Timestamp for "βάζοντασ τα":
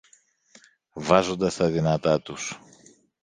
0.95-1.69